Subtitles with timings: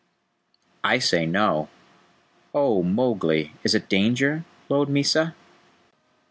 [0.83, 1.69] "I say no.
[2.55, 5.35] Oh, Mowgli, is it danger?" lowed Mysa.